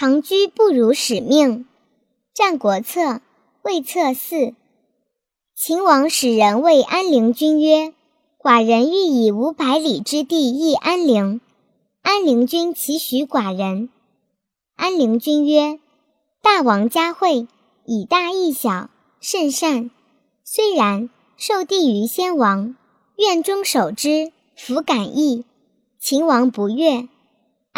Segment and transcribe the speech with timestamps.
[0.00, 1.66] 唐居不辱使命。
[2.32, 3.20] 战国策
[3.62, 4.54] 魏策四。
[5.56, 7.92] 秦王使人谓安陵君曰
[8.38, 11.40] ：“寡人欲以五百里之地易安陵。”
[12.02, 13.88] 安陵君其许寡人。
[14.76, 15.80] 安陵君曰
[16.42, 17.48] ：“大王嘉惠，
[17.84, 18.90] 以大易小，
[19.20, 19.90] 甚善。
[20.44, 22.76] 虽然，受地于先王，
[23.16, 25.44] 愿终守之，弗敢易。”
[25.98, 27.08] 秦王不悦。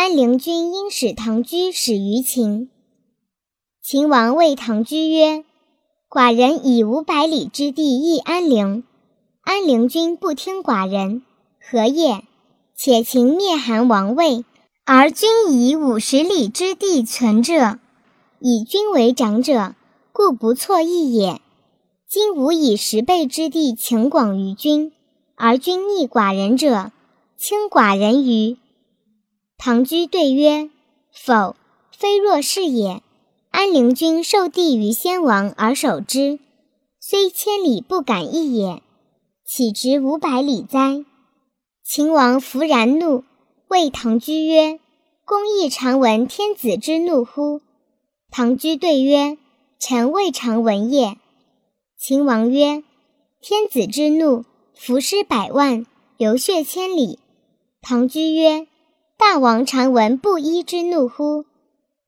[0.00, 2.70] 安陵君因使唐雎使于秦。
[3.82, 5.44] 秦王谓唐雎曰
[6.08, 8.84] ：“寡人以五百里之地易安陵，
[9.42, 11.22] 安陵君不听寡人，
[11.60, 12.22] 何也？
[12.76, 14.44] 且秦灭韩王位，
[14.84, 17.80] 而君以五十里之地存者，
[18.38, 19.74] 以君为长者，
[20.12, 21.40] 故不错意也。
[22.08, 24.92] 今吾以十倍之地请广于君，
[25.34, 26.92] 而君逆寡人者，
[27.36, 28.58] 轻寡人于？”
[29.58, 30.70] 唐雎对曰
[31.12, 31.56] ：“否，
[31.90, 33.02] 非若是也。”
[33.50, 36.38] 安陵君受地于先王而守之，
[37.00, 38.82] 虽千里不敢易也，
[39.44, 41.04] 岂值五百里哉？
[41.82, 43.24] 秦王弗然怒，
[43.66, 44.78] 谓唐雎曰
[45.26, 47.60] ：“公亦常闻天子之怒乎？”
[48.30, 49.38] 唐雎对曰
[49.80, 51.16] ：“臣未尝闻也。”
[51.98, 52.84] 秦王曰
[53.42, 55.84] ：“天子之怒，伏尸百万，
[56.16, 57.18] 流血千里。”
[57.82, 58.68] 唐雎曰
[59.18, 61.44] ：“大王常闻布衣之怒乎？”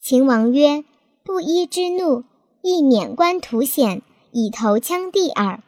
[0.00, 0.84] 秦王曰：
[1.22, 2.24] 布衣之怒，
[2.62, 4.00] 亦免官图显，
[4.32, 5.62] 以投羌地耳。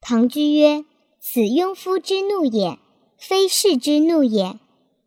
[0.00, 0.86] 唐雎曰
[1.20, 2.78] ：“此庸夫之怒也，
[3.18, 4.58] 非士之怒也。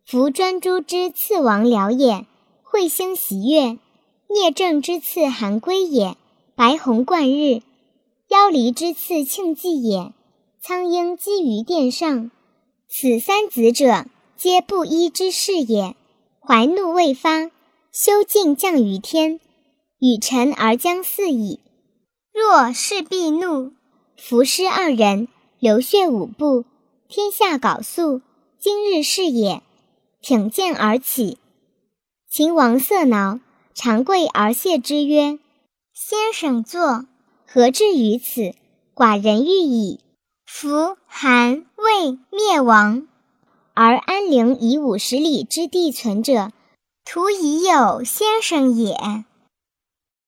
[0.05, 2.27] 夫专诸之刺王僚也，
[2.63, 3.79] 彗星喜悦；
[4.29, 6.15] 聂政之刺韩归也，
[6.53, 7.63] 白虹贯日；
[8.27, 10.13] 妖离之刺庆忌也，
[10.61, 12.29] 苍鹰击于殿上。
[12.87, 14.05] 此三子者，
[14.43, 15.95] 皆布衣之士也。
[16.41, 17.49] 怀怒未发，
[17.93, 19.39] 休敬降于天。”
[20.01, 21.61] 与臣而将四矣。
[22.33, 23.71] 若是必怒，
[24.17, 25.29] 伏尸二人，
[25.59, 26.65] 流血五步，
[27.07, 28.19] 天下缟素。
[28.59, 29.63] 今日是也。
[30.21, 31.37] 挺剑而起。
[32.29, 33.39] 秦王色恼，
[33.73, 35.39] 长跪而谢之曰
[35.95, 37.05] ：“先生坐，
[37.47, 38.53] 何至于此？
[38.93, 40.01] 寡人欲矣。
[40.45, 43.07] 夫韩魏灭亡，
[43.75, 46.51] 而安陵以五十里之地存者，
[47.03, 49.25] 徒以有先生也。”